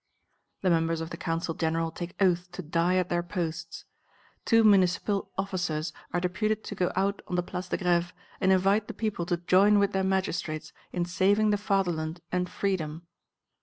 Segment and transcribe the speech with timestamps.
[0.63, 3.85] The members of the Council General take oath to die at their posts.
[4.45, 8.87] Two municipal officers are deputed to go out on the Place de Grève and invite
[8.87, 13.05] the people to join with their magistrates in saving the fatherland and freedom.